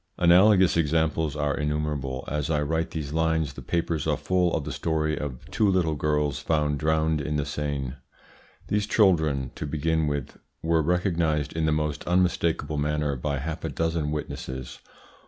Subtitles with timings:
[0.17, 2.23] Analogous examples are innumerable.
[2.27, 5.93] As I write these lines the papers are full of the story of two little
[5.93, 7.93] girls found drowned in the Seine.
[8.67, 13.69] These children, to begin with, were recognised in the most unmistakable manner by half a
[13.69, 14.79] dozen witnesses.